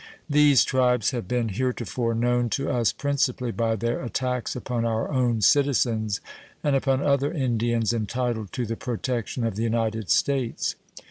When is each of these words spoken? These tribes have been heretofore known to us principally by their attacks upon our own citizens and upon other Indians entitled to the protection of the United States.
These 0.27 0.63
tribes 0.63 1.11
have 1.11 1.27
been 1.27 1.49
heretofore 1.49 2.15
known 2.15 2.49
to 2.57 2.71
us 2.71 2.91
principally 2.91 3.51
by 3.51 3.75
their 3.75 4.01
attacks 4.03 4.55
upon 4.55 4.83
our 4.83 5.11
own 5.11 5.41
citizens 5.41 6.21
and 6.63 6.75
upon 6.75 7.03
other 7.03 7.31
Indians 7.31 7.93
entitled 7.93 8.51
to 8.53 8.65
the 8.65 8.75
protection 8.75 9.43
of 9.45 9.55
the 9.57 9.63
United 9.63 10.09
States. 10.09 10.73